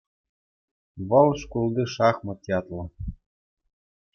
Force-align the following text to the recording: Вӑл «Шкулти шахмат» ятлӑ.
Вӑл 1.07 1.29
«Шкулти 1.41 1.83
шахмат» 1.93 2.41
ятлӑ. 2.57 2.81